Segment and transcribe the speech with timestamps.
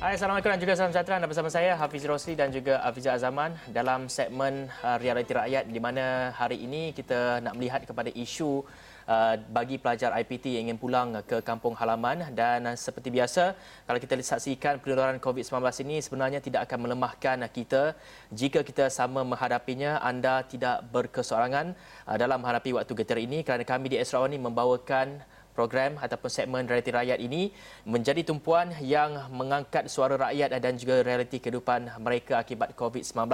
[0.00, 1.20] Hai, Assalamualaikum dan juga salam sejahtera.
[1.20, 5.76] Anda bersama saya Hafiz Rosli dan juga Afizah Azaman dalam segmen uh, Realiti Rakyat di
[5.76, 8.64] mana hari ini kita nak melihat kepada isu
[9.04, 12.32] uh, bagi pelajar IPT yang ingin pulang ke kampung halaman.
[12.32, 13.52] Dan uh, seperti biasa
[13.84, 17.92] kalau kita saksikan penularan COVID-19 ini sebenarnya tidak akan melemahkan kita.
[18.32, 21.76] Jika kita sama menghadapinya anda tidak berkesorangan
[22.08, 23.44] uh, dalam menghadapi waktu getir ini.
[23.44, 25.20] Kerana kami di Esrawani membawakan
[25.60, 27.52] program ataupun segmen realiti rakyat ini
[27.84, 33.28] menjadi tumpuan yang mengangkat suara rakyat dan juga realiti kehidupan mereka akibat COVID-19.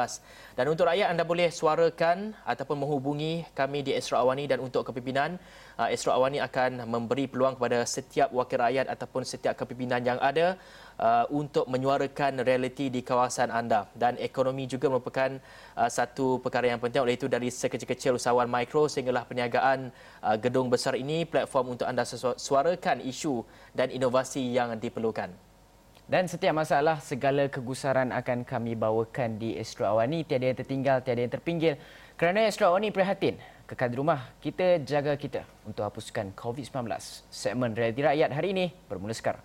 [0.59, 5.39] Dan untuk rakyat anda boleh suarakan ataupun menghubungi kami di Esra Awani dan untuk kepimpinan
[5.79, 10.57] uh, Esra Awani akan memberi peluang kepada setiap wakil rakyat ataupun setiap kepimpinan yang ada
[11.01, 15.37] uh, untuk menyuarakan realiti di kawasan anda dan ekonomi juga merupakan
[15.77, 19.93] uh, satu perkara yang penting oleh itu dari sekecil-kecil usahawan mikro sehinggalah perniagaan
[20.25, 22.05] uh, gedung besar ini platform untuk anda
[22.37, 23.45] suarakan isu
[23.77, 25.47] dan inovasi yang diperlukan.
[26.07, 30.23] Dan setiap masalah, segala kegusaran akan kami bawakan di Astro Awani.
[30.23, 31.83] Tiada yang tertinggal, tiada yang terpinggir.
[32.15, 36.87] Kerana Astro Awani prihatin, kekal di rumah, kita jaga kita untuk hapuskan COVID-19.
[37.27, 39.43] Segmen Realiti Rakyat hari ini bermula sekarang.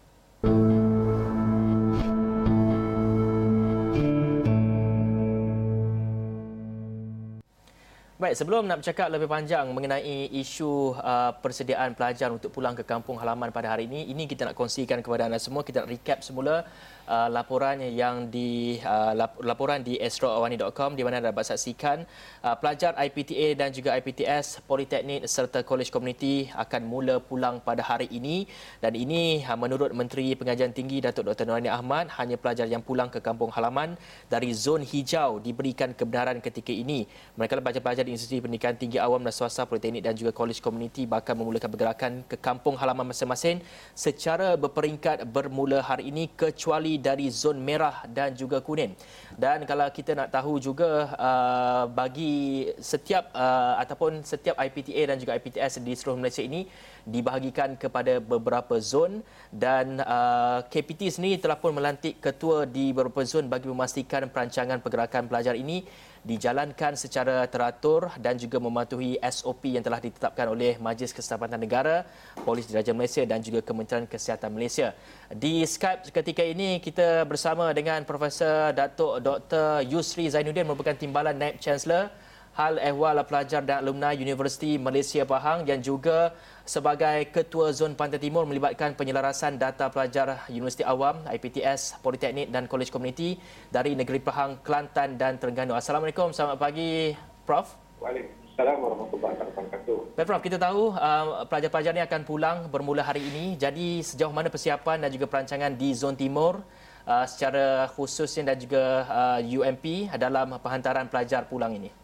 [8.21, 13.17] Baik, sebelum nak bercakap lebih panjang mengenai isu uh, persediaan pelajar untuk pulang ke kampung
[13.17, 15.65] halaman pada hari ini, ini kita nak kongsikan kepada anda semua.
[15.65, 16.61] Kita nak recap semula
[17.07, 22.03] uh, laporan yang di uh, laporan di astroawani.com di mana anda dapat saksikan
[22.43, 28.09] uh, pelajar IPTA dan juga IPTS Politeknik serta Kolej Komuniti akan mula pulang pada hari
[28.11, 28.49] ini
[28.83, 31.47] dan ini uh, menurut Menteri Pengajian Tinggi Datuk Dr.
[31.47, 33.95] Nurani Ahmad hanya pelajar yang pulang ke kampung halaman
[34.27, 37.05] dari zon hijau diberikan kebenaran ketika ini.
[37.37, 41.69] Mereka pelajar-pelajar Institusi Pendidikan Tinggi Awam dan Swasta Politeknik dan juga Kolej Komuniti bakal memulakan
[41.71, 43.61] pergerakan ke kampung halaman masing-masing
[43.93, 48.97] secara berperingkat bermula hari ini kecuali dari zon merah dan juga kuning.
[49.37, 55.37] Dan kalau kita nak tahu juga uh, bagi setiap uh, ataupun setiap IPTA dan juga
[55.37, 56.67] IPTS di seluruh Malaysia ini
[57.07, 63.49] dibahagikan kepada beberapa zon dan uh, KPT sendiri telah pun melantik ketua di beberapa zon
[63.49, 65.87] bagi memastikan perancangan pergerakan pelajar ini
[66.21, 72.05] dijalankan secara teratur dan juga mematuhi SOP yang telah ditetapkan oleh Majlis Keselamatan Negara,
[72.45, 74.93] Polis Diraja Malaysia dan juga Kementerian Kesihatan Malaysia.
[75.33, 79.81] Di Skype ketika ini kita bersama dengan Profesor Datuk Dr.
[79.89, 82.13] Yusri Zainuddin merupakan timbalan Naib Chancellor
[82.61, 86.29] Hal Ehwal Pelajar dan Alumni Universiti Malaysia Pahang yang juga
[86.61, 92.93] sebagai Ketua Zon Pantai Timur melibatkan penyelarasan data pelajar Universiti Awam, IPTS, Politeknik dan Kolej
[92.93, 93.41] Komuniti
[93.73, 95.73] dari Negeri Pahang, Kelantan dan Terengganu.
[95.73, 97.17] Assalamualaikum, selamat pagi
[97.49, 97.65] Prof.
[97.97, 99.97] Waalaikumsalam warahmatullahi wabarakatuh.
[100.13, 103.57] Baik Prof, kita tahu uh, pelajar-pelajar ini akan pulang bermula hari ini.
[103.57, 106.61] Jadi sejauh mana persiapan dan juga perancangan di Zon Timur
[107.09, 112.00] uh, secara khususnya dan juga uh, UMP dalam penghantaran pelajar pulang ini?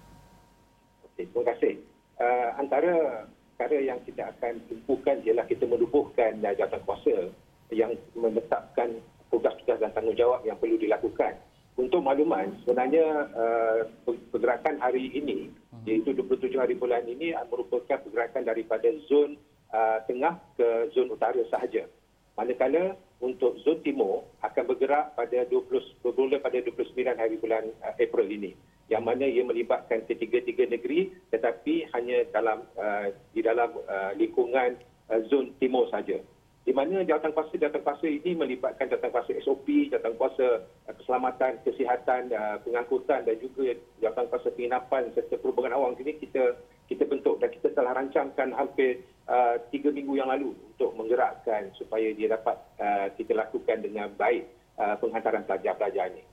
[1.17, 1.81] Terima kasih.
[2.21, 3.25] Uh, antara
[3.57, 7.33] perkara yang kita akan tumpukan ialah kita menubuhkan uh, jawatan kuasa
[7.73, 9.01] yang menetapkan
[9.33, 11.41] tugas-tugas dan tanggungjawab yang perlu dilakukan.
[11.77, 13.79] Untuk makluman, sebenarnya uh,
[14.29, 15.49] pergerakan hari ini,
[15.89, 19.37] iaitu 27 hari bulan ini merupakan pergerakan daripada zon
[19.73, 21.85] uh, tengah ke zon utara sahaja.
[22.37, 28.29] Manakala untuk zon timur akan bergerak pada 20 bermula pada 29 hari bulan uh, April
[28.29, 28.53] ini
[28.87, 34.79] yang mana ia melibatkan ketiga-tiga negeri tetapi hanya dalam uh, di dalam uh, lingkungan
[35.11, 36.19] uh, zon timur saja.
[36.67, 41.63] Di mana jawatan kuasa jawatan kuasa ini melibatkan jawatan kuasa SOP, jawatan kuasa uh, keselamatan,
[41.63, 47.39] kesihatan, uh, pengangkutan dan juga jawatan kuasa penginapan serta perhubungan awam ini kita kita bentuk
[47.43, 52.55] dan kita telah rancangkan hampir uh, tiga minggu yang lalu untuk menggerakkan supaya dia dapat
[52.79, 54.47] uh, kita lakukan dengan baik
[54.79, 56.23] uh, penghantaran pelajar-pelajar ini.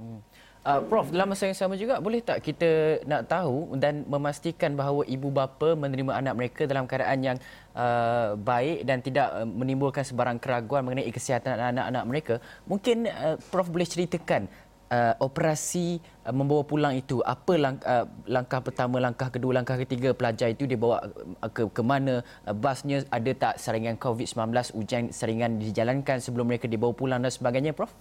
[0.00, 0.20] Hmm.
[0.66, 5.06] Uh, Prof, dalam masa yang sama juga, boleh tak kita nak tahu dan memastikan bahawa
[5.06, 7.38] ibu bapa menerima anak mereka dalam keadaan yang
[7.78, 12.34] uh, baik dan tidak uh, menimbulkan sebarang keraguan mengenai kesihatan anak-anak mereka?
[12.66, 14.50] Mungkin uh, Prof boleh ceritakan
[14.90, 20.10] uh, operasi uh, membawa pulang itu, apa lang- uh, langkah pertama, langkah kedua, langkah ketiga
[20.10, 21.06] pelajar itu dibawa
[21.54, 26.92] ke, ke mana, uh, basnya ada tak saringan COVID-19, ujian saringan dijalankan sebelum mereka dibawa
[26.92, 27.94] pulang dan sebagainya, Prof?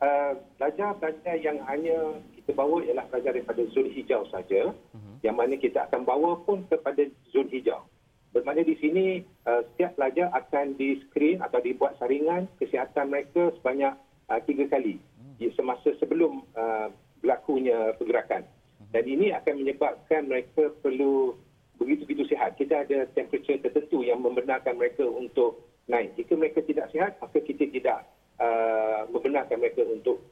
[0.00, 0.06] Ya.
[0.06, 1.96] Yeah pelajar-pelajar uh, yang hanya
[2.36, 5.14] kita bawa ialah pelajar daripada zon hijau saja uh-huh.
[5.20, 7.84] yang mana kita akan bawa pun kepada zon hijau.
[8.30, 13.92] Bermakna di sini uh, setiap pelajar akan di-screen atau dibuat saringan kesihatan mereka sebanyak
[14.32, 15.52] uh, tiga kali uh-huh.
[15.52, 16.88] semasa sebelum uh,
[17.20, 18.48] berlakunya pergerakan.
[18.48, 18.88] Uh-huh.
[18.96, 21.36] Dan ini akan menyebabkan mereka perlu
[21.76, 22.56] begitu-begitu sihat.
[22.56, 26.16] Kita ada temperature tertentu yang membenarkan mereka untuk naik.
[26.16, 28.04] Jika mereka tidak sihat, maka kita tidak
[28.40, 30.24] uh, membenarkan mereka untuk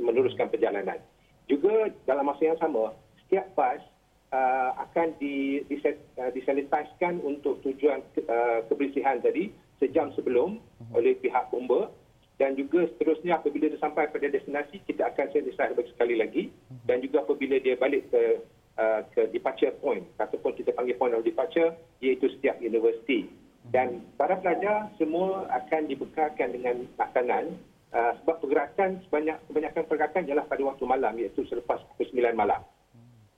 [0.00, 0.98] meneruskan perjalanan.
[1.46, 2.92] Juga dalam masa yang sama,
[3.24, 3.80] setiap bas
[4.32, 10.98] uh, akan di, uh, disanitiskan untuk tujuan uh, kebersihan tadi sejam sebelum uh-huh.
[10.98, 11.88] oleh pihak bomba
[12.38, 16.84] dan juga seterusnya apabila dia sampai pada destinasi kita akan sanitisasi sekali lagi uh-huh.
[16.86, 18.42] dan juga apabila dia balik ke
[18.78, 23.30] uh, ke departure point ataupun kita panggil point of departure iaitu setiap universiti
[23.68, 27.52] dan para pelajar semua akan dibekalkan dengan makanan
[27.92, 32.64] uh, sebab pergerakan sebanyak kebanyakan pergerakan ialah pada waktu malam iaitu selepas pukul 9 malam.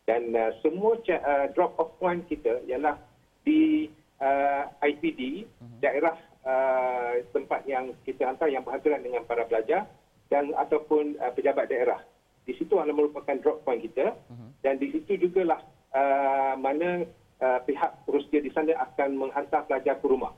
[0.07, 2.99] Dan uh, semua uh, drop off point kita ialah
[3.43, 3.91] di
[4.23, 5.51] uh, IPD,
[5.83, 6.15] daerah
[6.47, 9.87] uh, tempat yang kita hantar yang berhadapan dengan para pelajar
[10.31, 11.99] dan ataupun uh, pejabat daerah.
[12.47, 14.15] Di situ adalah merupakan drop point kita
[14.63, 15.63] dan di situ jugalah
[15.95, 17.07] uh, mana
[17.41, 20.33] uh, pihak Rusia di sana akan menghantar pelajar ke rumah.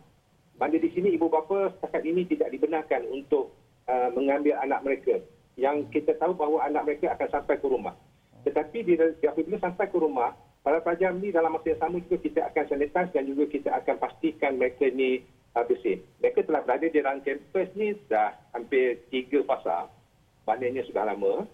[0.57, 3.51] Mana di sini ibu bapa setakat ini tidak dibenarkan untuk
[3.91, 5.19] uh, mengambil anak mereka.
[5.59, 7.95] Yang kita tahu bahawa anak mereka akan sampai ke rumah.
[8.43, 8.95] Tetapi di,
[9.27, 10.33] apabila sampai ke rumah,
[10.63, 13.97] para pelajar ini dalam masa yang sama juga kita akan sanitize dan juga kita akan
[13.99, 15.27] pastikan mereka ini
[15.59, 16.01] uh, bersih.
[16.23, 19.91] Mereka telah berada di dalam kampus ni dah hampir tiga fasa.
[20.47, 21.47] Maknanya sudah lama.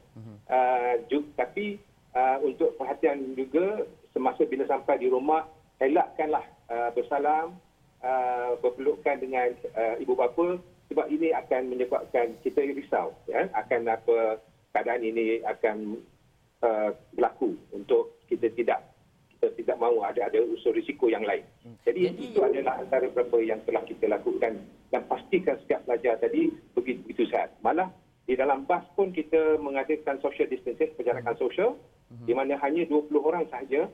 [0.49, 1.77] Uh, juga, tapi
[2.17, 3.85] uh, untuk perhatian juga
[4.19, 5.47] semasa bila sampai di rumah,
[5.79, 7.55] elakkanlah uh, bersalam,
[8.03, 14.41] uh, berpelukan dengan uh, ibu bapa sebab ini akan menyebabkan kita risau ya akan apa
[14.73, 16.01] keadaan ini akan
[16.65, 18.81] uh, berlaku untuk kita tidak
[19.37, 21.45] kita tidak mahu ada ada unsur risiko yang lain.
[21.63, 21.77] Hmm.
[21.87, 26.51] Jadi, Jadi itu adalah antara beberapa yang telah kita lakukan dan pastikan setiap pelajar tadi
[26.75, 27.55] begitu, begitu sehat.
[27.61, 27.93] Malah
[28.25, 31.43] di dalam bas pun kita mengadakan social distancing, penjarakan hmm.
[31.45, 31.71] sosial
[32.11, 32.27] hmm.
[32.27, 33.87] di mana hanya 20 orang sahaja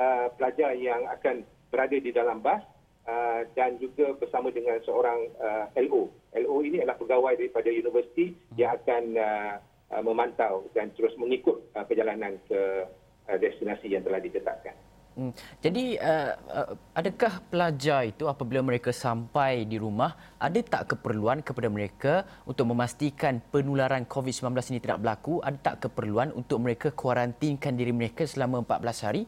[0.00, 2.64] uh, pelajar yang akan berada di dalam bas
[3.04, 6.08] uh, dan juga bersama dengan seorang uh, LO.
[6.32, 9.54] LO ini adalah pegawai daripada universiti yang akan uh,
[9.92, 12.88] uh, memantau dan terus mengikut uh, perjalanan ke
[13.28, 14.74] uh, destinasi yang telah ditetapkan.
[15.10, 15.34] Hmm.
[15.58, 21.66] Jadi uh, uh, adakah pelajar itu apabila mereka sampai di rumah ada tak keperluan kepada
[21.66, 27.90] mereka untuk memastikan penularan COVID-19 ini tidak berlaku ada tak keperluan untuk mereka kuarantinkan diri
[27.90, 29.22] mereka selama 14 hari?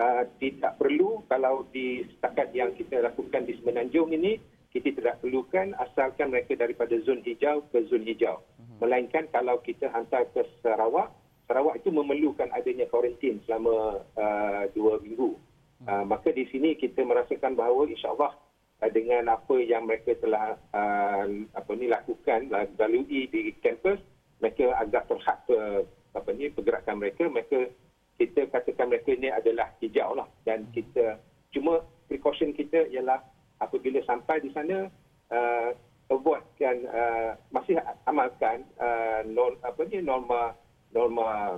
[0.00, 4.40] Uh, tidak perlu kalau di setakat yang kita lakukan di Semenanjung ini
[4.72, 8.40] kita tidak perlukan asalkan mereka daripada zon hijau ke zon hijau.
[8.56, 8.76] Mhm.
[8.80, 11.10] Melainkan kalau kita hantar ke Sarawak,
[11.50, 15.36] Sarawak itu memerlukan adanya kuarantin selama uh, dua minggu.
[15.84, 18.36] Uh, maka di sini kita merasakan bahawa insyaAllah
[18.84, 21.26] uh, dengan apa yang mereka telah uh,
[21.56, 22.46] apa ni lakukan
[22.78, 23.98] lalui di kampus,
[24.38, 25.40] mereka agak terhad
[26.10, 27.70] apa ni pergerakan mereka, mereka
[28.20, 31.16] kita katakan mereka ini adalah hijau lah dan kita
[31.56, 33.24] cuma precaution kita ialah
[33.64, 34.92] apabila sampai di sana
[35.32, 35.72] uh,
[36.12, 40.52] avoidkan uh, masih amalkan uh, norm, apa ni norma
[40.92, 41.56] norma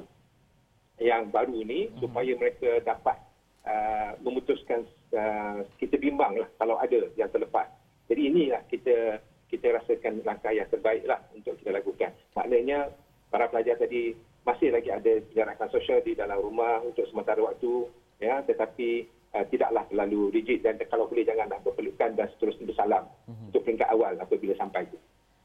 [1.03, 1.99] yang baru ni hmm.
[1.99, 3.19] supaya mereka dapat
[3.67, 4.87] uh, memutuskan
[5.19, 7.67] uh, kita bimbang lah kalau ada yang terlepas.
[8.07, 9.19] Jadi inilah kita
[9.51, 12.15] kita rasakan langkah yang terbaik lah untuk kita lakukan.
[12.39, 12.93] Maknanya
[13.33, 17.87] para pelajar tadi masih lagi ada jarakan sosial di dalam rumah untuk sementara waktu
[18.19, 23.49] ya tetapi uh, tidaklah terlalu rigid dan kalau boleh janganlah berpelukan dan seterusnya bersalam mm-hmm.
[23.51, 24.99] untuk peringkat awal apabila sampai itu.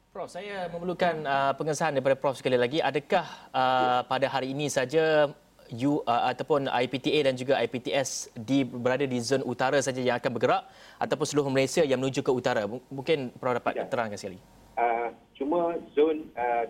[0.08, 2.80] Prof, saya memerlukan uh, pengesahan daripada Prof sekali lagi.
[2.80, 5.30] Adakah uh, pada hari ini saja
[5.68, 10.32] you uh, ataupun IPTA dan juga IPTS di berada di zon utara saja yang akan
[10.32, 10.64] bergerak
[10.96, 12.64] ataupun seluruh Malaysia yang menuju ke utara?
[12.66, 13.86] Mungkin Prof dapat ya.
[13.86, 14.40] terangkan sekali.
[14.74, 16.66] Uh, cuma zon uh,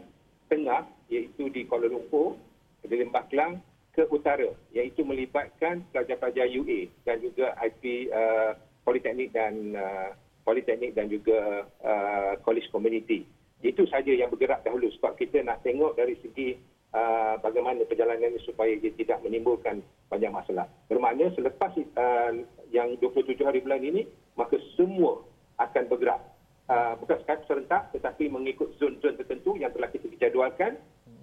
[0.48, 2.36] tengah iaitu di Kuala Lumpur,
[2.84, 3.60] di Lembah Kelang
[3.92, 8.54] ke utara iaitu melibatkan pelajar-pelajar UA dan juga IP uh,
[8.86, 10.14] Politeknik dan uh,
[10.46, 13.26] Politeknik dan juga uh, College Community.
[13.60, 16.56] Itu saja yang bergerak dahulu sebab kita nak tengok dari segi
[16.94, 20.70] uh, bagaimana perjalanan ini supaya dia tidak menimbulkan banyak masalah.
[20.86, 22.32] Bermakna selepas uh,
[22.70, 24.06] yang 27 hari bulan ini
[24.38, 25.26] maka semua
[25.58, 26.22] akan bergerak
[26.68, 30.76] uh, bukan sekadar serentak tetapi mengikut zon-zon tertentu yang telah kita jadualkan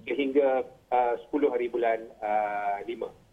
[0.05, 3.25] sehingga uh, 10 hari bulan uh, 5.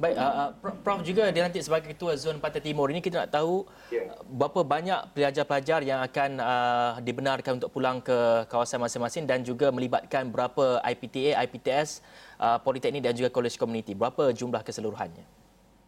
[0.00, 0.48] Baik, uh, uh
[0.80, 2.88] Prof juga dilantik sebagai Ketua Zon Pantai Timur.
[2.88, 4.16] Ini kita nak tahu yeah.
[4.32, 10.32] berapa banyak pelajar-pelajar yang akan uh, dibenarkan untuk pulang ke kawasan masing-masing dan juga melibatkan
[10.32, 12.00] berapa IPTA, IPTS,
[12.40, 13.92] uh, Politeknik dan juga College Community.
[13.92, 15.28] Berapa jumlah keseluruhannya?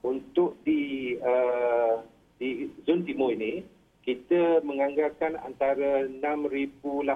[0.05, 2.05] Untuk di uh,
[2.37, 3.65] di Zon Timur ini,
[4.03, 7.07] kita menganggarkan antara 6,800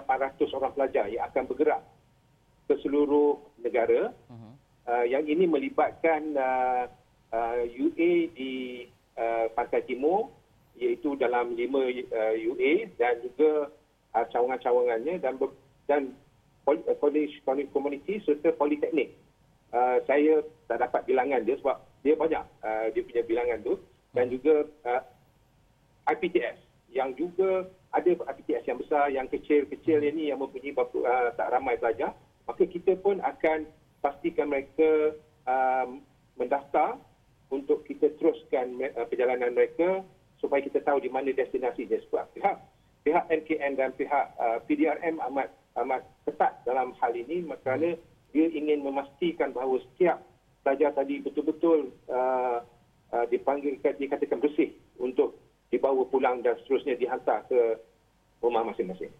[0.54, 1.82] orang pelajar yang akan bergerak
[2.70, 4.14] ke seluruh negara.
[4.30, 4.54] Uh-huh.
[4.86, 6.86] Uh, yang ini melibatkan uh,
[7.34, 8.86] uh, UA di
[9.18, 10.30] uh, Pantai Timur
[10.78, 13.74] iaitu dalam lima uh, UA dan juga
[14.14, 15.50] uh, cawangan-cawangannya dan ber,
[15.90, 16.14] dan
[17.02, 17.42] komuniti,
[17.74, 19.10] komuniti serta politeknik.
[19.74, 23.74] Uh, saya tak dapat bilangan dia sebab dia banyak uh, dia punya bilangan tu
[24.14, 25.02] dan juga uh,
[26.14, 31.80] IPTS yang juga ada IPTS yang besar, yang kecil-kecil ini yang mempunyai uh, tak ramai
[31.80, 32.12] pelajar,
[32.44, 33.66] maka kita pun akan
[34.04, 35.16] pastikan mereka
[35.48, 36.04] um,
[36.36, 37.00] mendaftar
[37.48, 40.04] untuk kita teruskan uh, perjalanan mereka
[40.38, 42.26] supaya kita tahu di mana destinasinya sebab.
[42.36, 42.56] Pihak
[43.06, 47.46] pihak NKN dan pihak uh, PDRM amat amat ketat dalam hal ini.
[47.62, 47.96] Kerana
[48.34, 50.20] dia ingin memastikan bahawa setiap
[50.66, 52.60] pelajar tadi betul-betul uh,
[53.14, 55.38] uh, dipanggil dikatakan bersih untuk
[55.70, 57.80] dibawa pulang dan seterusnya dihantar ke
[58.40, 59.10] rumah masing-masing.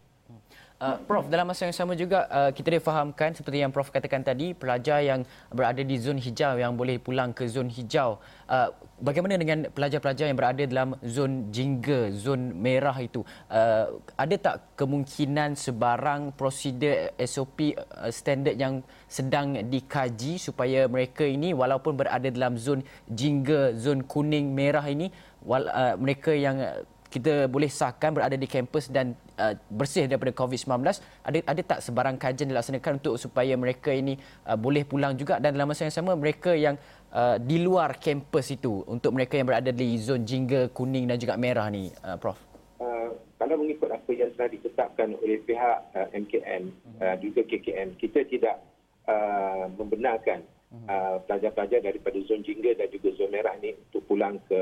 [0.76, 4.53] Uh, Prof, dalam masa yang sama juga uh, kita difahamkan seperti yang Prof katakan tadi,
[4.53, 8.21] pelajar yang berada di zon hijau yang boleh pulang ke zon hijau.
[8.45, 8.69] Uh,
[9.00, 13.25] bagaimana dengan pelajar-pelajar yang berada dalam zon jingga, zon merah itu?
[13.49, 21.57] Uh, ada tak kemungkinan sebarang prosedur SOP uh, standard yang sedang dikaji supaya mereka ini
[21.57, 25.09] walaupun berada dalam zon jingga, zon kuning, merah ini,
[25.47, 26.59] wal, uh, mereka yang
[27.07, 30.85] kita boleh sahkan berada di kampus dan uh, bersih daripada COVID-19
[31.23, 35.38] ada ada tak sebarang kajian dilaksanakan untuk supaya mereka ini uh, boleh pulang juga?
[35.38, 36.75] Dan dalam masa yang sama mereka yang
[37.15, 41.38] uh, di luar kampus itu untuk mereka yang berada di zon jingga kuning dan juga
[41.38, 42.37] merah ni uh, prof?
[42.76, 46.69] Uh, kalau mengikut apa yang telah ditetapkan oleh pihak uh, MKN
[47.00, 48.61] uh, juga KKN kita tidak
[49.09, 50.45] uh, membenarkan
[50.85, 54.61] uh, pelajar-pelajar daripada zon jingga dan juga zon merah ini untuk pulang ke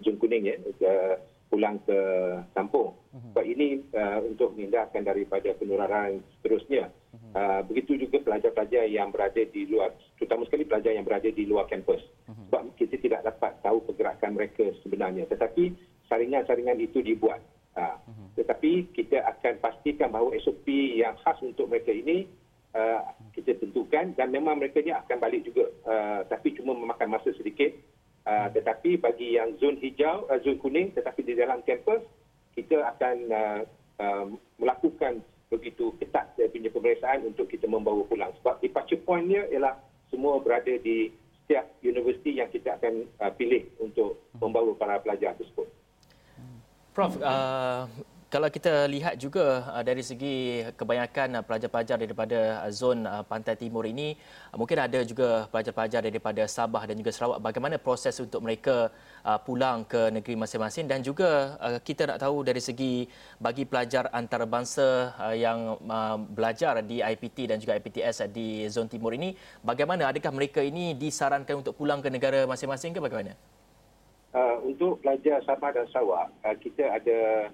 [0.00, 0.92] zon kuning ya ke
[1.50, 1.98] pulang ke
[2.54, 2.94] kampung.
[3.10, 3.34] Mhm.
[3.34, 6.88] Sebab ini uh, untuk menghindarkan daripada penularan seterusnya.
[7.10, 7.30] Mhm.
[7.34, 11.66] Uh, begitu juga pelajar-pelajar yang berada di luar, terutama sekali pelajar yang berada di luar
[11.66, 12.00] kampus.
[12.30, 12.48] Mhm.
[12.48, 15.26] Sebab kita tidak dapat tahu pergerakan mereka sebenarnya.
[15.26, 15.74] Tetapi
[16.06, 17.42] saringan-saringan itu dibuat.
[17.74, 17.98] Uh,
[18.34, 20.66] tetapi kita akan pastikan bahawa SOP
[20.98, 22.26] yang khas untuk mereka ini
[22.74, 23.00] uh,
[23.34, 25.70] kita tentukan dan memang mereka ni akan balik juga.
[25.86, 27.72] Uh, tapi cuma memakan masa sedikit
[28.20, 32.04] Uh, tetapi bagi yang zon hijau, uh, zon kuning tetapi di dalam kampus,
[32.52, 33.60] kita akan uh,
[33.96, 34.26] uh,
[34.60, 38.30] melakukan begitu ketat punya pemeriksaan untuk kita membawa pulang.
[38.38, 39.80] Sebab departure point dia ialah
[40.12, 41.08] semua berada di
[41.42, 45.66] setiap universiti yang kita akan uh, pilih untuk membawa para pelajar tersebut.
[46.92, 47.88] Prof, uh,
[48.30, 53.82] kalau kita lihat juga uh, dari segi kebanyakan uh, pelajar-pelajar daripada uh, zon pantai timur
[53.82, 54.14] ini
[54.54, 58.94] mungkin ada juga pelajar-pelajar daripada Sabah dan juga Sarawak bagaimana proses untuk mereka
[59.42, 63.04] pulang ke negeri masing-masing dan juga kita nak tahu dari segi
[63.42, 65.76] bagi pelajar antarabangsa yang
[66.30, 69.34] belajar di IPT dan juga IPTS di zon timur ini
[69.66, 73.34] bagaimana adakah mereka ini disarankan untuk pulang ke negara masing-masing ke bagaimana?
[74.30, 77.50] Uh, untuk pelajar Sabah dan Sarawak uh, kita ada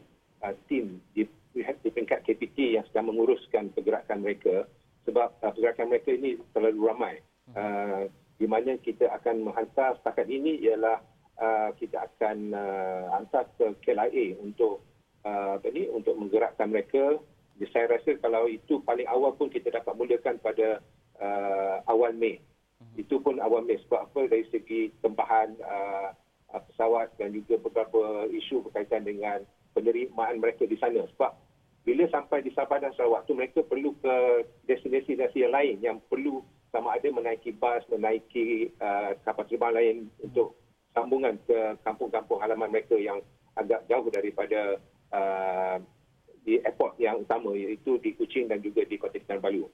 [0.47, 4.71] uh, tim di, di peringkat KPT yang sedang menguruskan pergerakan mereka
[5.03, 7.15] sebab uh, pergerakan mereka ini terlalu ramai.
[7.55, 11.01] Uh, di mana kita akan menghantar setakat ini ialah
[11.41, 14.85] uh, kita akan uh, hantar ke KLIA untuk
[15.25, 17.17] uh, apa ni untuk menggerakkan mereka.
[17.73, 20.85] Saya rasa kalau itu paling awal pun kita dapat mulakan pada
[21.17, 22.37] uh, awal Mei.
[23.01, 26.13] Itu pun awal Mei sebab apa dari segi tempahan uh,
[26.53, 29.41] pesawat dan juga beberapa isu berkaitan dengan
[29.77, 31.37] penerimaan mereka di sana sebab
[31.87, 36.43] bila sampai di Sabah dan Sarawak tu mereka perlu ke destinasi-destinasi yang lain yang perlu
[36.75, 40.59] sama ada menaiki bas, menaiki uh, kapal terbang lain untuk
[40.91, 43.23] sambungan ke kampung-kampung halaman mereka yang
[43.55, 44.83] agak jauh daripada
[45.15, 45.79] uh,
[46.43, 49.71] di airport yang utama iaitu di Kuching dan juga di Kota Kinabalu.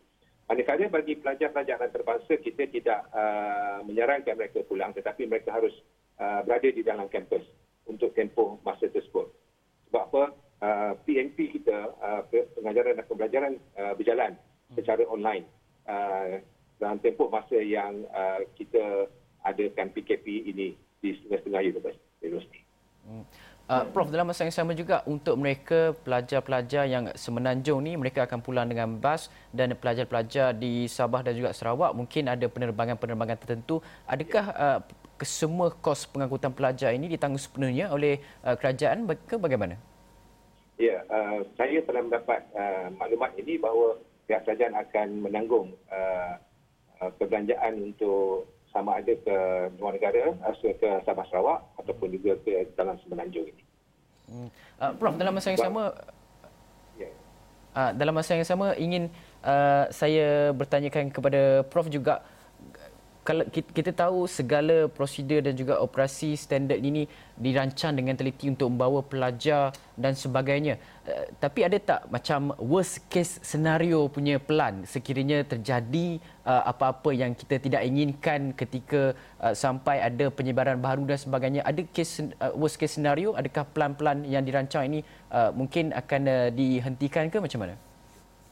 [0.52, 5.72] Manakala bagi pelajar-pelajar antarabangsa kita tidak uh, menyarankan mereka pulang tetapi mereka harus
[6.20, 7.40] uh, berada di dalam kampus
[7.88, 9.32] untuk tempoh masa tersebut
[9.92, 10.24] sebab apa
[10.64, 12.24] uh, PNP kita uh,
[12.56, 14.32] pengajaran dan pembelajaran uh, berjalan
[14.72, 15.44] secara online
[15.84, 16.40] uh,
[16.80, 19.04] dalam tempoh masa yang uh, kita
[19.44, 20.72] adakan PKP ini
[21.04, 21.60] di setengah-setengah
[22.24, 22.64] universiti.
[23.68, 28.40] Uh, Prof, dalam masa yang sama juga untuk mereka pelajar-pelajar yang semenanjung ni mereka akan
[28.40, 33.84] pulang dengan bas dan pelajar-pelajar di Sabah dan juga Sarawak mungkin ada penerbangan-penerbangan tertentu.
[34.08, 34.78] Adakah uh,
[35.22, 39.78] kesemua kos pengangkutan pelajar ini ditanggung sepenuhnya oleh uh, kerajaan ke bagaimana?
[40.82, 46.34] Ya, uh, saya telah mendapat uh, maklumat ini bahawa pihak kerajaan akan menanggung uh,
[46.98, 49.36] uh, perbelanjaan untuk sama ada ke
[49.78, 53.62] luar negara, uh, ke Sabah Sarawak ataupun juga ke dalam semenanjung ini.
[54.26, 54.48] Hmm.
[54.82, 55.94] Uh, Prof, dalam masa yang sama,
[56.98, 57.10] ya.
[57.78, 59.06] uh, dalam masa yang sama ingin
[59.46, 62.26] uh, saya bertanyakan kepada Prof juga
[63.22, 67.06] kalau kita tahu segala prosedur dan juga operasi standard ini
[67.38, 70.82] dirancang dengan teliti untuk membawa pelajar dan sebagainya.
[71.06, 77.38] Uh, tapi ada tak macam worst case scenario punya plan sekiranya terjadi uh, apa-apa yang
[77.38, 81.62] kita tidak inginkan ketika uh, sampai ada penyebaran baru dan sebagainya.
[81.62, 83.38] Ada case uh, worst case scenario?
[83.38, 87.74] Adakah plan-plan yang dirancang ini uh, mungkin akan uh, dihentikan ke macam mana?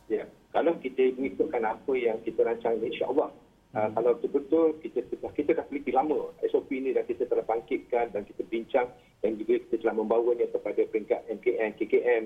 [0.06, 3.34] Ya, kalau kita mengikutkan apa yang kita rancang insya-Allah
[3.70, 8.26] Uh, kalau betul-betul kita kita dah teliti lama SOP ini dan kita telah bangkitkan dan
[8.26, 8.90] kita bincang
[9.22, 12.22] dan juga kita telah membawanya kepada peringkat MKN, KKM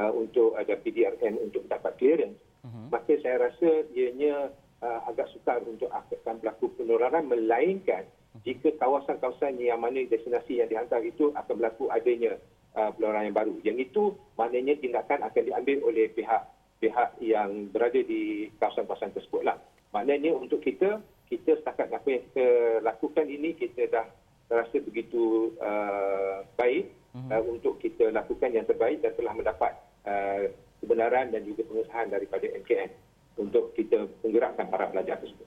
[0.00, 2.40] uh, untuk ada PDRN untuk dapat clearance.
[2.64, 2.88] Uh-huh.
[2.88, 8.08] Maka saya rasa ianya uh, agak sukar untuk akan berlaku penularan melainkan
[8.44, 12.40] jika kawasan-kawasan yang mana destinasi yang dihantar itu akan berlaku adanya
[12.72, 13.54] uh, penularan yang baru.
[13.60, 14.02] Yang itu
[14.40, 16.42] maknanya tindakan akan diambil oleh pihak
[16.76, 19.56] pihak yang berada di kawasan-kawasan tersebutlah.
[19.94, 22.46] Maknanya untuk kita, kita setakat apa yang kita
[22.82, 24.06] lakukan ini, kita dah
[24.46, 27.34] rasa begitu uh, baik uh-huh.
[27.34, 29.72] uh, untuk kita lakukan yang terbaik dan telah mendapat
[30.06, 30.46] uh,
[30.78, 32.90] kebenaran dan juga pengesahan daripada MKN
[33.36, 35.44] untuk kita menggerakkan para pelajar tersebut.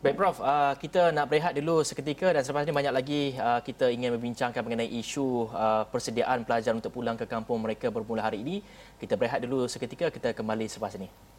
[0.00, 3.92] Baik Prof, uh, kita nak berehat dulu seketika dan selepas ini banyak lagi uh, kita
[3.92, 8.64] ingin membincangkan mengenai isu uh, persediaan pelajar untuk pulang ke kampung mereka bermula hari ini.
[8.96, 11.29] Kita berehat dulu seketika, kita kembali selepas ini.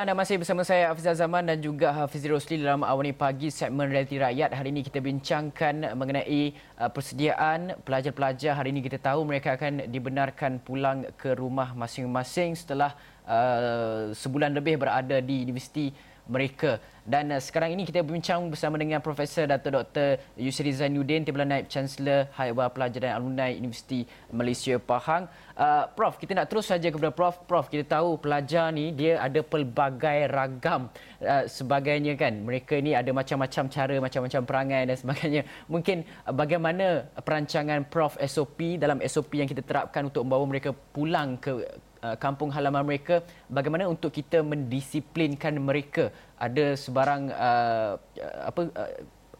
[0.00, 4.16] Anda masih bersama saya Hafizah Zaman dan juga Hafiz Rosli dalam Awani Pagi segmen Realiti
[4.16, 4.48] Rakyat.
[4.56, 8.56] Hari ini kita bincangkan mengenai uh, persediaan pelajar-pelajar.
[8.56, 12.96] Hari ini kita tahu mereka akan dibenarkan pulang ke rumah masing-masing setelah
[13.28, 15.92] uh, sebulan lebih berada di universiti
[16.30, 16.78] mereka.
[17.02, 20.22] Dan uh, sekarang ini kita berbincang bersama dengan Profesor Dato Dr.
[20.38, 25.26] Yusri Zainuddin, Timbalan Naib Chancellor Haiwan Pelajar dan Alumni Universiti Malaysia Pahang.
[25.58, 27.42] Uh, Prof, kita nak terus saja kepada Prof.
[27.50, 30.86] Prof, kita tahu pelajar ni dia ada pelbagai ragam
[31.18, 32.46] uh, sebagainya kan.
[32.46, 35.42] Mereka ni ada macam-macam cara, macam-macam perangai dan sebagainya.
[35.66, 41.34] Mungkin uh, bagaimana perancangan Prof SOP dalam SOP yang kita terapkan untuk membawa mereka pulang
[41.42, 41.58] ke
[42.00, 43.20] Uh, kampung halaman mereka
[43.52, 46.08] bagaimana untuk kita mendisiplinkan mereka?
[46.40, 48.00] Ada sebarang uh,
[48.48, 48.90] apa uh,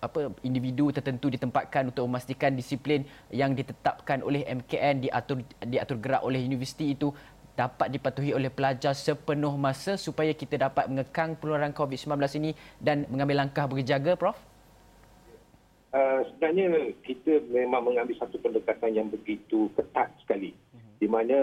[0.01, 6.41] apa individu tertentu ditempatkan untuk memastikan disiplin yang ditetapkan oleh MKN diatur diatur gerak oleh
[6.41, 7.13] universiti itu
[7.57, 13.45] dapat dipatuhi oleh pelajar sepenuh masa supaya kita dapat mengekang penularan COVID-19 ini dan mengambil
[13.45, 14.37] langkah berjaga prof?
[15.93, 20.55] Uh, sebenarnya kita memang mengambil satu pendekatan yang begitu ketat sekali.
[20.55, 20.95] Uh-huh.
[21.03, 21.39] di mana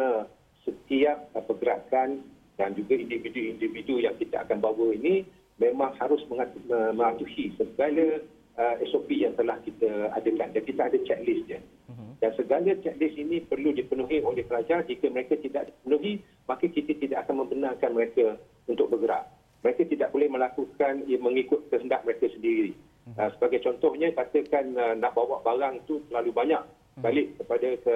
[0.67, 2.27] setiap pergerakan
[2.59, 5.23] dan juga individu-individu yang kita akan bawa ini
[5.61, 8.21] memang harus mematuhi segala
[8.57, 10.53] uh, SOP yang telah kita adakan.
[10.53, 11.61] Dan kita ada checklist dia.
[11.89, 12.11] Uh-huh.
[12.21, 14.85] Dan segala checklist ini perlu dipenuhi oleh pelajar.
[14.85, 18.37] Jika mereka tidak dipenuhi, maka kita tidak akan membenarkan mereka
[18.69, 19.29] untuk bergerak.
[19.65, 22.73] Mereka tidak boleh melakukan ia mengikut kehendak mereka sendiri.
[23.07, 23.17] Uh-huh.
[23.17, 26.61] Uh, sebagai contohnya, katakan uh, nak bawa barang itu terlalu banyak
[26.99, 27.01] mhm.
[27.01, 27.95] balik kepada ke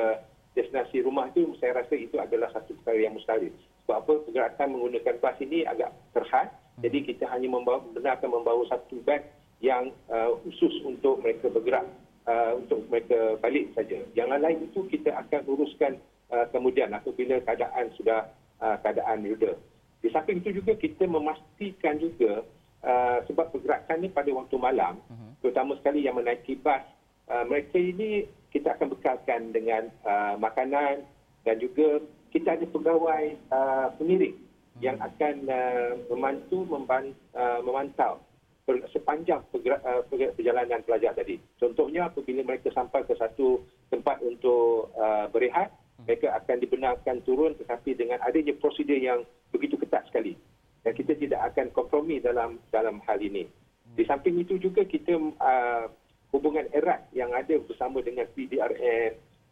[0.51, 3.51] destinasi rumah itu saya rasa itu adalah satu perkara yang mustahil.
[3.85, 6.51] Sebab apa pergerakan menggunakan bas ini agak terhad.
[6.81, 9.21] Jadi kita hanya membawa, benarkan membawa satu beg
[9.61, 11.85] yang uh, khusus untuk mereka bergerak
[12.25, 14.01] uh, untuk mereka balik saja.
[14.17, 16.01] Yang lain itu kita akan uruskan
[16.33, 18.27] uh, kemudian apabila keadaan sudah
[18.59, 19.53] uh, keadaan reda.
[20.01, 22.41] Di samping itu juga kita memastikan juga
[22.81, 25.31] uh, sebab pergerakan ini pada waktu malam, uh-huh.
[25.45, 26.81] terutama sekali yang menaiki bas,
[27.29, 31.07] uh, mereka ini kita akan bekalkan dengan uh, makanan
[31.47, 34.81] dan juga kita ada pegawai uh, pengiring hmm.
[34.83, 38.19] yang akan uh, membantu memban, uh, memantau
[38.67, 41.39] per, sepanjang pergerak, uh, perjalanan pelajar tadi.
[41.59, 46.07] Contohnya apabila mereka sampai ke satu tempat untuk uh, berehat, hmm.
[46.07, 50.35] mereka akan dibenarkan turun tetapi dengan adanya prosedur yang begitu ketat sekali.
[50.81, 53.47] Dan kita tidak akan kompromi dalam dalam hal ini.
[53.47, 53.95] Hmm.
[53.95, 55.85] Di samping itu juga kita uh,
[56.31, 59.11] hubungan erat yang ada bersama dengan PDRN,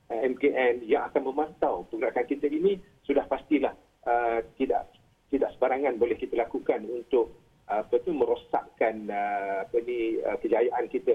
[0.09, 3.75] eh, MKN yang akan memantau pergerakan kita ini sudah pastilah
[4.07, 4.89] uh, tidak
[5.29, 7.35] tidak sebarangan boleh kita lakukan untuk
[7.69, 11.13] uh, apa tu merosakkan uh, apa ni uh, kejayaan kita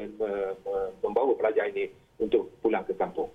[1.02, 1.90] membawa pelajar ini
[2.22, 3.30] untuk pulang ke kampung.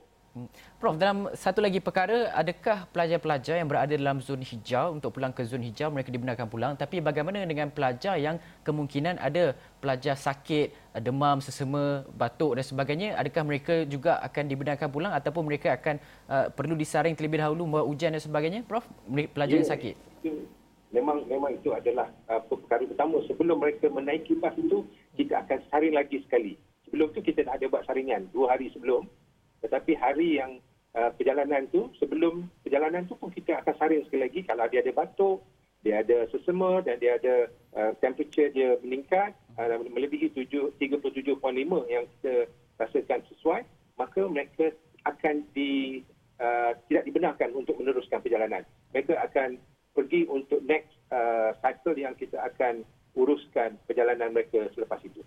[0.78, 5.44] Prof, dalam satu lagi perkara, adakah pelajar-pelajar yang berada dalam zon hijau untuk pulang ke
[5.44, 6.74] zon hijau mereka dibenarkan pulang?
[6.78, 13.20] Tapi bagaimana dengan pelajar yang kemungkinan ada pelajar sakit, demam, sesama, batuk dan sebagainya?
[13.20, 16.00] Adakah mereka juga akan dibenarkan pulang ataupun mereka akan
[16.30, 18.62] uh, perlu disaring terlebih dahulu membuat ujian dan sebagainya?
[18.64, 19.96] Prof, pelajar ya, yang sakit?
[20.90, 25.94] memang memang itu adalah uh, perkara pertama sebelum mereka menaiki bas itu kita akan saring
[25.94, 26.58] lagi sekali
[26.90, 29.06] sebelum tu kita dah ada buat saringan dua hari sebelum
[29.62, 30.60] tetapi hari yang
[30.96, 34.94] uh, perjalanan tu sebelum perjalanan tu pun kita akan saring sekali lagi kalau dia ada
[34.96, 35.44] batuk
[35.80, 37.36] dia ada sesama dan dia ada
[37.76, 41.40] uh, temperature dia meningkat uh, melebihi 7, 37.5
[41.88, 43.62] yang kita rasakan sesuai
[43.96, 44.72] maka mereka
[45.08, 46.04] akan di
[46.40, 49.60] uh, tidak dibenarkan untuk meneruskan perjalanan mereka akan
[49.94, 55.26] pergi untuk next uh, cycle yang kita akan uruskan perjalanan mereka selepas itu.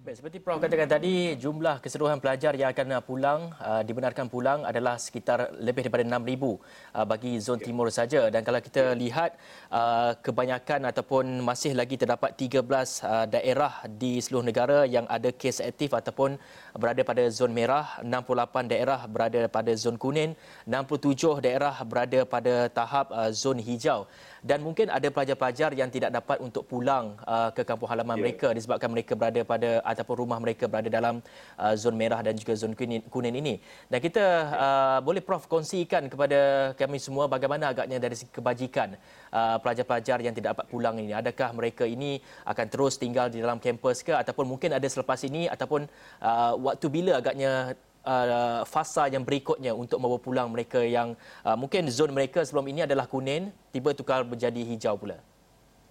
[0.00, 4.96] Baik, seperti Prof katakan tadi, jumlah keseluruhan pelajar yang akan pulang, uh, dibenarkan pulang adalah
[4.96, 7.68] sekitar lebih daripada 6,000 uh, bagi zon ya.
[7.68, 8.32] timur saja.
[8.32, 9.36] Dan kalau kita lihat,
[9.68, 15.60] uh, kebanyakan ataupun masih lagi terdapat 13 uh, daerah di seluruh negara yang ada kes
[15.60, 16.40] aktif ataupun
[16.80, 20.32] berada pada zon merah, 68 daerah berada pada zon kuning,
[20.64, 24.08] 67 daerah berada pada tahap uh, zon hijau
[24.40, 28.22] dan mungkin ada pelajar-pelajar yang tidak dapat untuk pulang uh, ke kampung halaman yeah.
[28.24, 31.20] mereka disebabkan mereka berada pada ataupun rumah mereka berada dalam
[31.60, 33.60] uh, zon merah dan juga zon kuning, ini.
[33.88, 38.96] Dan kita uh, boleh Prof kongsikan kepada kami semua bagaimana agaknya dari segi kebajikan
[39.30, 41.12] uh, pelajar-pelajar yang tidak dapat pulang ini.
[41.12, 45.46] Adakah mereka ini akan terus tinggal di dalam kampus ke ataupun mungkin ada selepas ini
[45.46, 45.84] ataupun
[46.24, 51.88] uh, waktu bila agaknya uh, fasa yang berikutnya untuk membawa pulang mereka yang uh, mungkin
[51.92, 55.18] zon mereka sebelum ini adalah kuning tiba tukar menjadi hijau pula.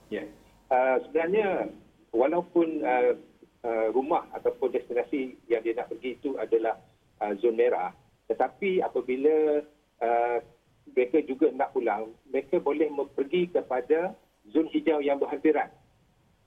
[0.09, 0.25] Ya.
[0.69, 1.69] Uh, sebenarnya
[2.13, 3.13] walaupun uh,
[3.65, 6.77] uh, rumah ataupun destinasi yang dia nak pergi itu adalah
[7.21, 7.93] uh, zon merah
[8.29, 9.65] tetapi apabila
[10.05, 10.37] uh,
[10.93, 14.13] mereka juga nak pulang mereka boleh pergi kepada
[14.53, 15.69] zon hijau yang berhampiran.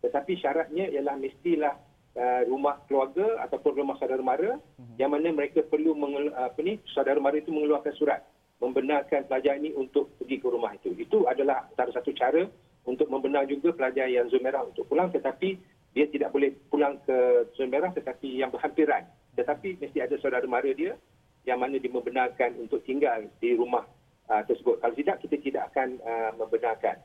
[0.03, 1.75] Tetapi syaratnya ialah mestilah
[2.12, 4.96] Uh, rumah keluarga ataupun rumah saudara mara uh-huh.
[5.01, 8.20] yang mana mereka perlu mengelu, apa ni saudara mara itu mengeluarkan surat
[8.62, 10.94] membenarkan pelajar ini untuk pergi ke rumah itu.
[10.94, 12.46] Itu adalah salah satu cara
[12.87, 15.59] untuk membenar juga pelajar yang zon merah untuk pulang tetapi
[15.92, 19.03] dia tidak boleh pulang ke zon merah tetapi yang berhampiran.
[19.35, 20.94] Tetapi mesti ada saudara mara dia
[21.42, 23.83] yang mana dia membenarkan untuk tinggal di rumah
[24.31, 24.79] uh, tersebut.
[24.79, 27.03] Kalau tidak kita tidak akan uh, membenarkan.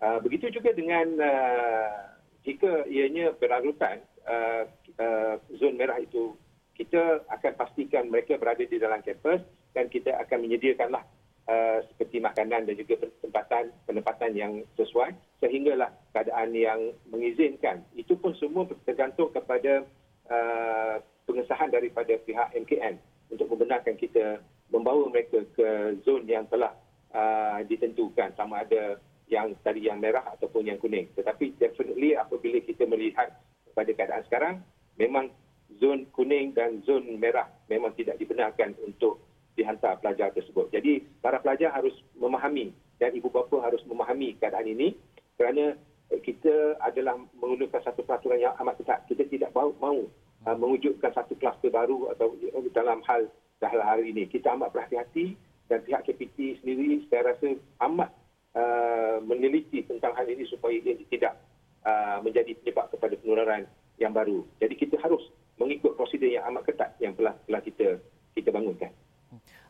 [0.00, 4.64] Uh, begitu juga dengan uh, jika ianya berlarutan uh,
[5.00, 6.36] uh, zon merah itu
[6.80, 9.44] kita akan pastikan mereka berada di dalam kampus
[9.76, 11.04] dan kita akan menyediakanlah
[11.44, 15.12] uh, seperti makanan dan juga penempatan penempatan yang sesuai
[15.44, 16.80] sehinggalah keadaan yang
[17.12, 17.84] mengizinkan.
[17.92, 19.84] Itu pun semua tergantung kepada
[20.32, 20.96] uh,
[21.28, 22.96] pengesahan daripada pihak MKN
[23.30, 24.40] untuk membenarkan kita
[24.72, 26.72] membawa mereka ke zon yang telah
[27.12, 28.34] uh, ditentukan.
[28.34, 28.98] Sama ada
[29.30, 31.06] yang tadi yang merah ataupun yang kuning.
[31.14, 33.30] Tetapi definitely apabila kita melihat
[33.72, 34.54] pada keadaan sekarang
[35.00, 35.30] memang
[35.78, 39.22] zon kuning dan zon merah memang tidak dibenarkan untuk
[39.54, 40.72] dihantar pelajar tersebut.
[40.72, 44.96] Jadi para pelajar harus memahami dan ibu bapa harus memahami keadaan ini
[45.36, 45.76] kerana
[46.12, 49.04] eh, kita adalah menggunakan satu peraturan yang amat ketat.
[49.08, 50.02] Kita tidak mahu, mahu
[50.46, 52.36] uh, mewujudkan satu kluster baru atau
[52.72, 53.28] dalam hal
[53.60, 54.28] dalam hari ini.
[54.28, 55.36] Kita amat berhati-hati
[55.68, 57.56] dan pihak KPT sendiri saya rasa
[57.88, 58.10] amat
[58.56, 61.36] uh, meneliti tentang hal ini supaya ia tidak
[61.80, 63.64] Uh, menjadi penyebab kepada penularan
[63.96, 64.44] yang baru.
[64.60, 67.96] Jadi kita harus mengikut prosedur yang amat ketat yang telah telah kita
[68.36, 68.92] kita bangunkan.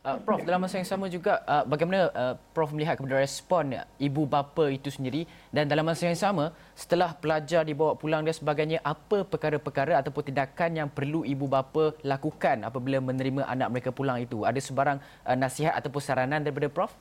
[0.03, 4.27] Uh, Prof, dalam masa yang sama juga, uh, bagaimana uh, Prof melihat kepada respon ibu
[4.27, 5.23] bapa itu sendiri
[5.55, 10.83] dan dalam masa yang sama, setelah pelajar dibawa pulang dan sebagainya, apa perkara-perkara ataupun tindakan
[10.83, 14.43] yang perlu ibu bapa lakukan apabila menerima anak mereka pulang itu?
[14.43, 16.91] Ada sebarang uh, nasihat ataupun saranan daripada Prof?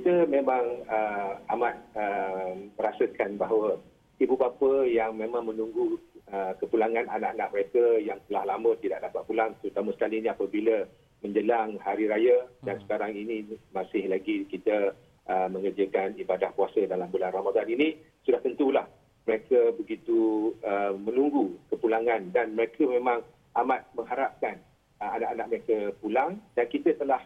[0.00, 3.76] Kita memang uh, amat uh, merasakan bahawa
[4.16, 6.00] ibu bapa yang memang menunggu
[6.32, 10.88] uh, kepulangan anak-anak mereka yang telah lama tidak dapat pulang terutama sekali ini apabila
[11.20, 12.82] menjelang hari raya dan hmm.
[12.88, 13.44] sekarang ini
[13.76, 14.96] masih lagi kita
[15.28, 18.88] uh, mengerjakan ibadah puasa dalam bulan Ramadan ini sudah tentulah
[19.28, 23.20] mereka begitu uh, menunggu kepulangan dan mereka memang
[23.52, 24.64] amat mengharapkan
[24.96, 27.20] uh, anak-anak mereka pulang dan kita telah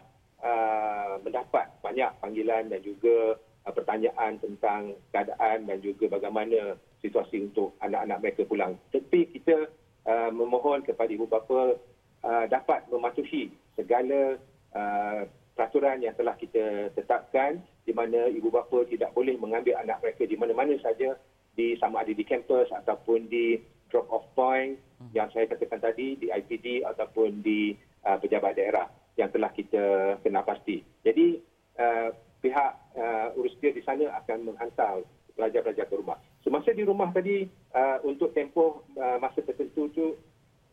[0.45, 3.33] Uh, mendapat banyak panggilan dan juga
[3.65, 8.77] uh, pertanyaan tentang keadaan dan juga bagaimana situasi untuk anak-anak mereka pulang.
[8.93, 9.65] Tapi kita
[10.05, 11.81] uh, memohon kepada ibu bapa
[12.21, 14.37] uh, dapat mematuhi segala
[14.77, 15.25] uh,
[15.57, 20.37] peraturan yang telah kita tetapkan di mana ibu bapa tidak boleh mengambil anak mereka di
[20.37, 21.17] mana-mana saja
[21.55, 25.09] di sama ada di kampus ataupun di drop off point hmm.
[25.15, 30.43] yang saya katakan tadi di IPD ataupun di uh, pejabat daerah yang telah kita kenal
[30.43, 30.83] pasti.
[31.03, 31.39] Jadi
[31.79, 32.09] uh,
[32.43, 35.01] pihak uh, urus dia di sana akan menghantar
[35.35, 36.19] pelajar-pelajar ke rumah.
[36.43, 40.05] Semasa di rumah tadi uh, untuk tempoh uh, masa tertentu tu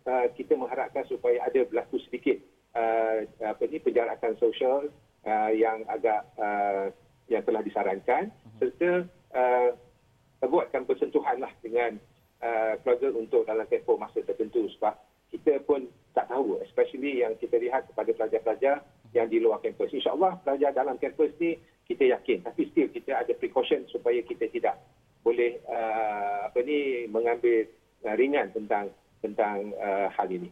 [0.06, 2.38] uh, kita mengharapkan supaya ada berlaku sedikit
[2.76, 4.90] uh, apa ni penjarakan sosial
[5.26, 6.92] uh, yang agak uh,
[7.30, 8.28] yang telah disarankan.
[8.28, 8.58] Uh-huh.
[8.60, 8.90] serta
[9.32, 9.70] uh,
[10.42, 11.96] buatkan persentuhan lah dengan
[12.42, 14.98] uh, keluarga untuk dalam tempoh masa tertentu sebab
[15.30, 19.92] kita pun tak tahu especially yang kita lihat kepada pelajar-pelajar yang di luar kampus.
[19.92, 21.56] InsyaAllah pelajar dalam kampus ni
[21.88, 24.80] kita yakin tapi still kita ada precaution supaya kita tidak
[25.22, 27.68] boleh uh, apa ni mengambil
[28.04, 28.90] uh, ringan tentang
[29.22, 30.50] tentang uh, hal ini.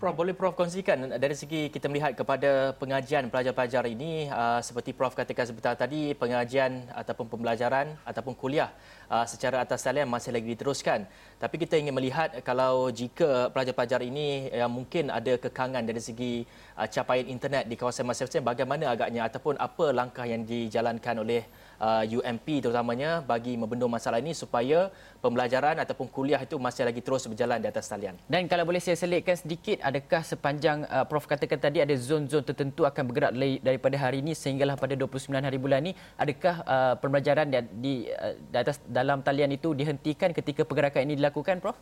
[0.00, 5.12] Prof, boleh Prof kongsikan dari segi kita melihat kepada pengajian pelajar-pelajar ini uh, seperti Prof
[5.12, 8.72] katakan sebentar tadi pengajian ataupun pembelajaran ataupun kuliah
[9.12, 11.04] uh, secara atas talian masih lagi diteruskan.
[11.36, 16.48] Tapi kita ingin melihat kalau jika pelajar-pelajar ini yang mungkin ada kekangan dari segi
[16.80, 21.44] uh, capaian internet di kawasan masing-masing bagaimana agaknya ataupun apa langkah yang dijalankan oleh
[21.80, 24.92] uh, UMP terutamanya bagi membendung masalah ini supaya
[25.24, 28.14] pembelajaran ataupun kuliah itu masih lagi terus berjalan di atas talian.
[28.28, 32.84] Dan kalau boleh saya selitkan sedikit, adakah sepanjang uh, Prof katakan tadi ada zon-zon tertentu
[32.84, 33.32] akan bergerak
[33.64, 38.36] daripada hari ini sehinggalah pada 29 hari bulan ini, adakah uh, pembelajaran di, di, uh,
[38.36, 41.76] di atas dalam talian itu dihentikan ketika pergerakan ini dilakukan, Prof?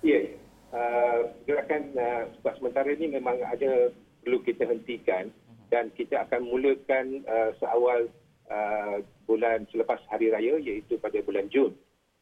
[0.00, 0.24] Ya, yeah.
[0.70, 3.90] uh, gerakan uh, sebab sementara ini memang ada
[4.22, 5.34] perlu kita hentikan
[5.68, 8.08] dan kita akan mulakan uh, seawal
[8.50, 11.76] uh, bulan selepas hari raya iaitu pada bulan Jun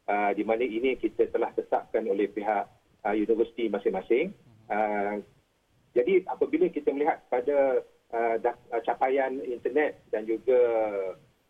[0.07, 2.65] uh, di mana ini kita telah tetapkan oleh pihak
[3.03, 4.35] uh, universiti masing-masing.
[4.67, 5.23] Uh,
[5.95, 7.81] jadi apabila kita melihat pada
[8.13, 10.59] uh, uh, capaian internet dan juga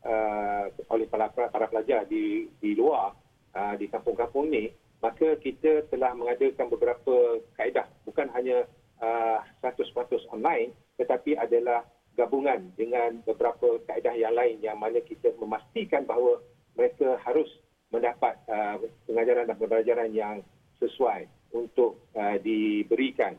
[0.05, 3.13] uh, oleh para, para pelajar di di luar
[3.57, 8.65] uh, di kampung-kampung ini maka kita telah mengadakan beberapa kaedah bukan hanya
[8.97, 9.93] uh, 100%
[10.33, 11.85] online tetapi adalah
[12.17, 16.41] gabungan dengan beberapa kaedah yang lain yang mana kita memastikan bahawa
[16.73, 17.47] mereka harus
[17.93, 20.41] mendapat uh, pengajaran dan pembelajaran yang
[20.82, 23.38] sesuai untuk uh, diberikan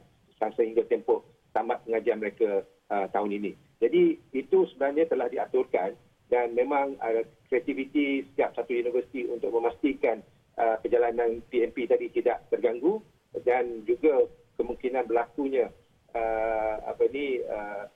[0.54, 2.62] sehingga tempoh tamat pengajian mereka
[2.94, 3.52] uh, tahun ini.
[3.82, 5.98] Jadi itu sebenarnya telah diaturkan
[6.30, 10.22] dan memang uh, kreativiti setiap satu universiti untuk memastikan
[10.54, 13.02] uh, perjalanan PMP tadi tidak terganggu
[13.42, 15.70] dan juga kemungkinan berlakunya
[16.14, 17.86] uh, apa ni uh,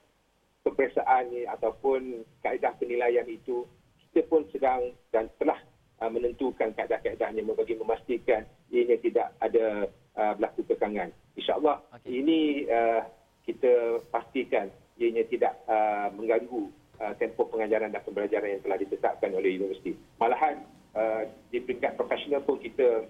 [0.63, 3.67] peperiksaan ini ataupun kaedah penilaian itu
[3.99, 5.59] kita pun sedang dan telah
[5.99, 11.11] uh, menentukan kaedah-kaedahnya bagi memastikan ianya tidak ada uh, berlaku kekangan.
[11.35, 12.09] InsyaAllah okay.
[12.09, 13.03] ini uh,
[13.43, 16.71] kita pastikan ianya tidak uh, mengganggu
[17.03, 19.97] uh, tempoh pengajaran dan pembelajaran yang telah ditetapkan oleh universiti.
[20.21, 20.63] Malahan
[20.95, 23.03] uh, di peringkat profesional pun kita,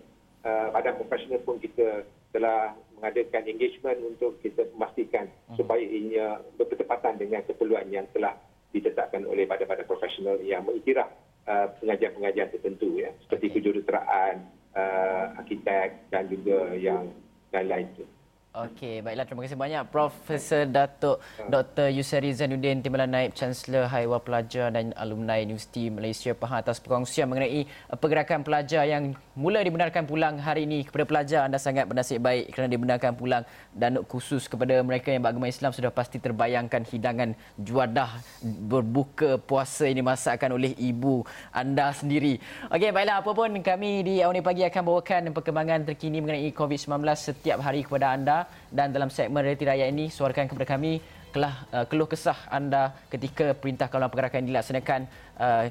[0.48, 5.60] uh, badan profesional pun kita telah mengadakan engagement untuk kita memastikan hmm.
[5.60, 8.40] supaya ianya bertepatan dengan keperluan yang telah
[8.72, 11.12] ditetapkan oleh badan-badan profesional yang mengiktiraf
[11.44, 13.56] uh, pengajian-pengajian tertentu ya seperti okay.
[13.60, 17.12] kejuruteraan, uh, arkitek dan juga yang
[17.52, 18.08] lain-lain itu.
[18.54, 21.18] Okey, baiklah terima kasih banyak Profesor Datuk
[21.50, 21.90] Dr.
[21.90, 27.66] Yusari Zainuddin Timbalan Naib Chancellor Haiwan Pelajar dan Alumni Universiti Malaysia Pahang atas perkongsian mengenai
[27.98, 32.70] pergerakan pelajar yang mula dibenarkan pulang hari ini kepada pelajar anda sangat bernasib baik kerana
[32.70, 33.42] dibenarkan pulang
[33.74, 38.22] dan khusus kepada mereka yang beragama Islam sudah pasti terbayangkan hidangan juadah
[38.70, 42.38] berbuka puasa ini masakan oleh ibu anda sendiri.
[42.70, 47.58] Okey, baiklah apa pun kami di Awani Pagi akan bawakan perkembangan terkini mengenai COVID-19 setiap
[47.58, 51.04] hari kepada anda dan dalam segmen realiti rakyat ini suarakan kepada kami
[51.34, 55.10] kelah uh, keluh kesah anda ketika perintah kawalan pergerakan dilaksanakan
[55.42, 55.66] uh,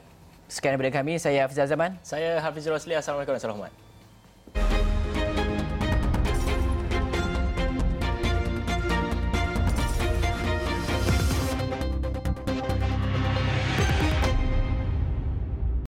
[0.50, 1.16] sekian daripada kami.
[1.22, 1.96] Saya Hafizal Zaman.
[2.02, 2.98] Saya Hafizul Rosli.
[2.98, 3.81] Assalamualaikum warahmatullahi wabarakatuh